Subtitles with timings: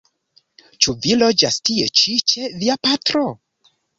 [0.85, 3.23] Ĉu vi logas tie ĉi ĉe via patro?